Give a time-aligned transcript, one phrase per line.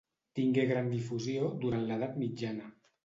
[0.37, 2.73] Tingué gran difusió durant l'edat mitjana.